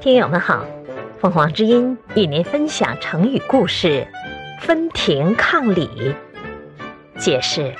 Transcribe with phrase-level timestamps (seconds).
[0.00, 0.64] 听友们好，
[1.18, 4.06] 凤凰之音与您分享成语故事
[4.60, 6.14] “分庭抗礼”。
[7.18, 7.74] 解释：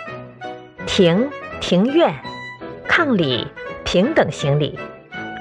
[0.86, 1.28] 庭，
[1.60, 2.10] 庭院；
[2.88, 3.46] 抗礼，
[3.84, 4.78] 平等行礼，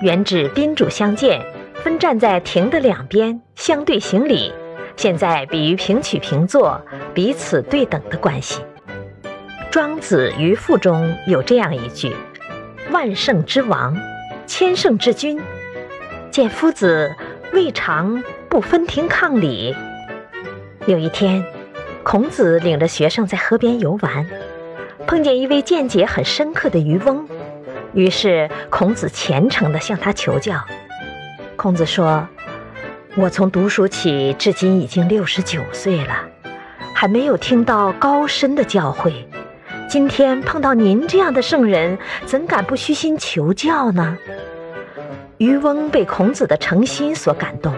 [0.02, 1.42] 原指宾主相见，
[1.76, 4.54] 分站在庭的两边，相对行礼。
[4.98, 6.80] 现在比喻平起平坐，
[7.14, 8.62] 彼此对等的关系。
[9.72, 12.14] 庄子《渔父》中有这样一句
[12.92, 13.98] ：“万圣之王，
[14.46, 15.42] 千圣之君。”
[16.36, 17.16] 见夫子
[17.54, 19.74] 未尝不分庭抗礼。
[20.86, 21.42] 有一天，
[22.04, 24.28] 孔子领着学生在河边游玩，
[25.08, 27.26] 碰见一位见解很深刻的渔翁，
[27.94, 30.62] 于是孔子虔诚地向他求教。
[31.56, 32.28] 孔子说
[33.16, 36.18] ：“我从读书起至今已经六十九岁了，
[36.94, 39.24] 还没有听到高深的教诲。
[39.88, 44.18] 今天碰到您这样的圣人，怎敢不虚心求教呢？”
[45.38, 47.74] 渔翁被孔子的诚心所感动，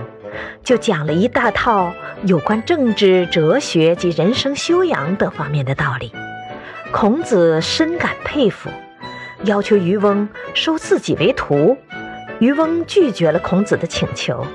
[0.64, 1.92] 就讲了一大套
[2.24, 6.12] 有关政治、哲学及人生修养等方面的道理。
[6.92, 8.70] 孔子深感佩服，
[9.44, 11.76] 要求渔翁收自己为徒。
[12.40, 14.46] 渔翁拒绝了孔子的请求。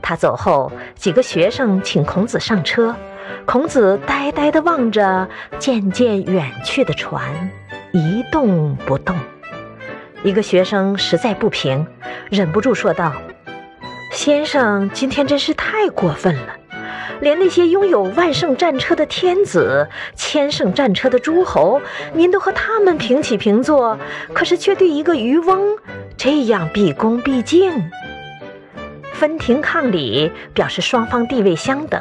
[0.00, 2.96] 他走后，几个学生请孔子上车。
[3.44, 7.50] 孔子呆呆地望着渐渐远去的船，
[7.92, 9.14] 一动不动。
[10.22, 11.86] 一个学生实在不平。
[12.30, 13.12] 忍不住说道
[14.12, 16.56] ：“先生，今天真是太过分了！
[17.20, 21.80] 连那些拥有万圣战车的天子、千圣战车的诸侯，
[22.14, 23.98] 您都和他们平起平坐，
[24.32, 25.76] 可是却对一个渔翁
[26.16, 27.90] 这样毕恭毕敬。
[29.12, 32.00] 分庭抗礼，表示双方地位相等，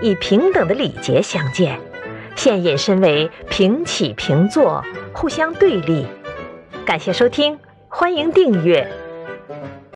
[0.00, 1.80] 以平等的礼节相见，
[2.36, 6.06] 现引申为平起平坐，互相对立。
[6.84, 8.86] 感谢收听，欢迎订阅。”